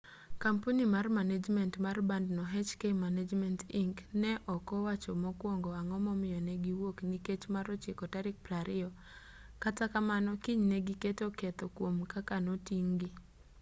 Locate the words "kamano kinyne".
9.93-10.77